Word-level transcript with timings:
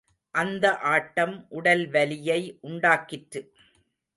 அந்த 0.35 0.65
ஆட்டம் 0.77 1.35
உடல்வலியை 1.51 2.39
உண்டாக்கிற்று. 2.63 3.41